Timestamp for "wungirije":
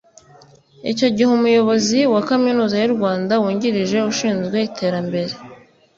3.41-3.97